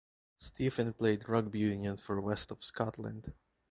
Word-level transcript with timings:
Stephen 0.39 0.93
played 0.93 1.29
rugby 1.29 1.59
union 1.59 1.95
for 1.95 2.19
West 2.19 2.49
of 2.49 2.63
Scotland. 2.63 3.33